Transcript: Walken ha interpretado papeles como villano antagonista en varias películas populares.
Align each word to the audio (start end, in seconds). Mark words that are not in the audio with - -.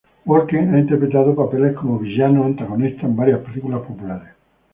Walken 0.29 0.73
ha 0.73 0.79
interpretado 0.79 1.35
papeles 1.35 1.75
como 1.75 1.99
villano 1.99 2.43
antagonista 2.43 3.05
en 3.05 3.15
varias 3.15 3.41
películas 3.41 3.81
populares. 3.81 4.31